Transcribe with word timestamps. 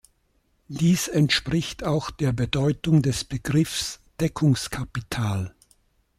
Dies 0.67 1.07
entspricht 1.09 1.83
auch 1.83 2.09
der 2.09 2.31
Bedeutung 2.33 3.03
des 3.03 3.23
Begriffs 3.23 3.99
„Deckungskapital“. 4.19 5.53